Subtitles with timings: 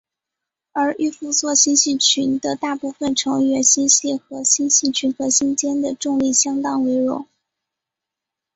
[0.71, 7.27] 而玉夫座星系群的大部分成员星系和星系群核心间的重力相当微弱。